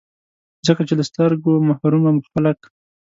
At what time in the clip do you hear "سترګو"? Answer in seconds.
1.09-1.53